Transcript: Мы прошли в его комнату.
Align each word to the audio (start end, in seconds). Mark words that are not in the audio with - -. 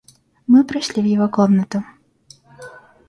Мы 0.47 0.63
прошли 0.63 1.03
в 1.03 1.05
его 1.05 1.29
комнату. 1.29 1.83